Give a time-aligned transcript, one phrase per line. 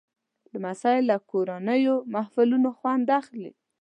[0.53, 3.51] لمسی له کورنیو محفلونو خوند اخلي.